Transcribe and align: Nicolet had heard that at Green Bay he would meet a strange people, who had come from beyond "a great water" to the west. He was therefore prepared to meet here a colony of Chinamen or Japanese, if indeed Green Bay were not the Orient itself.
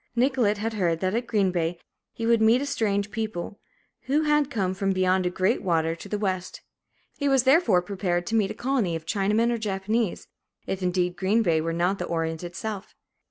Nicolet 0.15 0.57
had 0.57 0.73
heard 0.73 0.99
that 1.01 1.13
at 1.13 1.27
Green 1.27 1.51
Bay 1.51 1.77
he 2.11 2.25
would 2.25 2.41
meet 2.41 2.59
a 2.59 2.65
strange 2.65 3.11
people, 3.11 3.59
who 4.05 4.23
had 4.23 4.49
come 4.49 4.73
from 4.73 4.93
beyond 4.93 5.27
"a 5.27 5.29
great 5.29 5.61
water" 5.61 5.95
to 5.95 6.09
the 6.09 6.17
west. 6.17 6.61
He 7.19 7.29
was 7.29 7.43
therefore 7.43 7.83
prepared 7.83 8.25
to 8.25 8.35
meet 8.35 8.49
here 8.49 8.55
a 8.55 8.57
colony 8.57 8.95
of 8.95 9.05
Chinamen 9.05 9.51
or 9.51 9.59
Japanese, 9.59 10.27
if 10.65 10.81
indeed 10.81 11.15
Green 11.17 11.43
Bay 11.43 11.61
were 11.61 11.71
not 11.71 11.99
the 11.99 12.05
Orient 12.05 12.43
itself. 12.43 12.95